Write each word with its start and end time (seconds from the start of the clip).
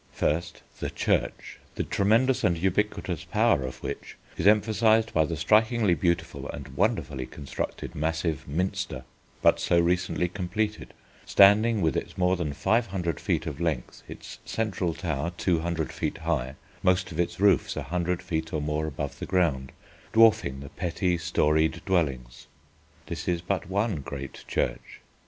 First, 0.13 0.63
the 0.79 0.89
Church, 0.89 1.59
the 1.75 1.83
tremendous 1.83 2.43
and 2.43 2.57
ubiquitous 2.57 3.23
power 3.23 3.61
of 3.61 3.83
which 3.83 4.17
is 4.35 4.47
emphasised 4.47 5.13
by 5.13 5.25
the 5.25 5.37
strikingly 5.37 5.93
beautiful 5.93 6.49
and 6.49 6.69
wonderfully 6.69 7.27
constructed 7.27 7.93
massive 7.93 8.47
Minster, 8.47 9.03
but 9.43 9.59
so 9.59 9.79
recently 9.79 10.27
completed, 10.27 10.95
standing, 11.27 11.81
with 11.81 11.95
its 11.95 12.17
more 12.17 12.35
than 12.35 12.51
five 12.53 12.87
hundred 12.87 13.19
feet 13.19 13.45
of 13.45 13.61
length, 13.61 14.01
its 14.07 14.39
central 14.43 14.95
tower 14.95 15.33
two 15.37 15.59
hundred 15.59 15.91
feet 15.93 16.17
high, 16.17 16.55
most 16.81 17.11
of 17.11 17.19
its 17.19 17.39
roofs 17.39 17.77
a 17.77 17.83
hundred 17.83 18.23
feet 18.23 18.51
or 18.51 18.59
more 18.59 18.87
above 18.87 19.19
the 19.19 19.27
ground, 19.27 19.71
dwarfing 20.13 20.61
the 20.61 20.69
petty, 20.69 21.15
storied 21.15 21.79
dwellings. 21.85 22.47
This 23.05 23.27
is 23.27 23.41
but 23.41 23.69
one 23.69 23.97
great 23.97 24.45
church. 24.47 25.01